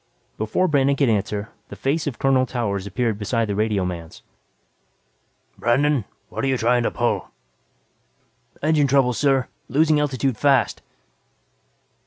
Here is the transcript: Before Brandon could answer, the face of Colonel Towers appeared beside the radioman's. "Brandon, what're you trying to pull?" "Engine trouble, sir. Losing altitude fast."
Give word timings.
Before 0.39 0.67
Brandon 0.67 0.95
could 0.95 1.09
answer, 1.09 1.49
the 1.69 1.75
face 1.75 2.07
of 2.07 2.17
Colonel 2.17 2.47
Towers 2.47 2.87
appeared 2.87 3.19
beside 3.19 3.47
the 3.47 3.53
radioman's. 3.53 4.23
"Brandon, 5.59 6.05
what're 6.29 6.43
you 6.43 6.57
trying 6.57 6.81
to 6.81 6.89
pull?" 6.89 7.29
"Engine 8.63 8.87
trouble, 8.87 9.13
sir. 9.13 9.47
Losing 9.69 9.99
altitude 9.99 10.37
fast." 10.37 10.81